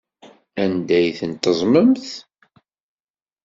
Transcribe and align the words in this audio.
Anda 0.63 0.95
ay 0.99 1.07
tent-teẓẓmemt? 1.19 2.07